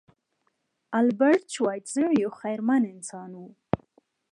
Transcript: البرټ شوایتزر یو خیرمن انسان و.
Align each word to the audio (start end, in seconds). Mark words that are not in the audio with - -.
البرټ 0.99 1.43
شوایتزر 1.55 2.09
یو 2.21 2.31
خیرمن 2.39 2.81
انسان 2.93 3.29
و. 3.35 3.39